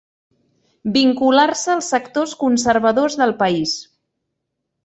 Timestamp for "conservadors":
2.47-3.21